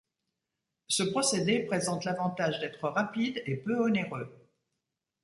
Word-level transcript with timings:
Ce 0.87 1.03
procédé 1.03 1.59
présente 1.59 2.05
l'avantage 2.05 2.59
d'être 2.59 2.89
rapide 2.89 3.43
et 3.45 3.55
peu 3.55 3.75
onéreux. 3.79 4.35